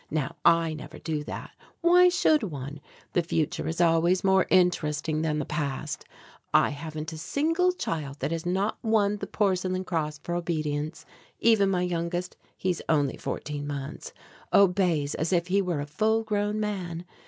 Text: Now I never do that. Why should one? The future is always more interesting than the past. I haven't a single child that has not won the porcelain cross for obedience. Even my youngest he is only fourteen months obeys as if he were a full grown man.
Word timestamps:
Now 0.09 0.35
I 0.43 0.73
never 0.73 0.97
do 0.97 1.23
that. 1.25 1.51
Why 1.81 2.09
should 2.09 2.41
one? 2.41 2.81
The 3.13 3.21
future 3.21 3.67
is 3.67 3.79
always 3.79 4.23
more 4.23 4.47
interesting 4.49 5.21
than 5.21 5.37
the 5.37 5.45
past. 5.45 6.05
I 6.55 6.69
haven't 6.69 7.13
a 7.13 7.19
single 7.19 7.71
child 7.71 8.17
that 8.19 8.31
has 8.31 8.43
not 8.43 8.79
won 8.81 9.17
the 9.17 9.27
porcelain 9.27 9.83
cross 9.83 10.17
for 10.17 10.33
obedience. 10.33 11.05
Even 11.39 11.69
my 11.69 11.83
youngest 11.83 12.35
he 12.57 12.71
is 12.71 12.81
only 12.89 13.15
fourteen 13.15 13.67
months 13.67 14.11
obeys 14.51 15.13
as 15.13 15.31
if 15.31 15.45
he 15.49 15.61
were 15.61 15.81
a 15.81 15.85
full 15.85 16.23
grown 16.23 16.59
man. 16.59 17.05